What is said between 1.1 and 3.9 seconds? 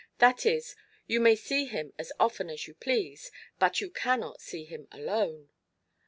may see him as often as you please, but